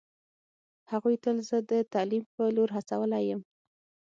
[0.91, 3.41] هغوی تل زه د تعلیم په لور هڅولی یم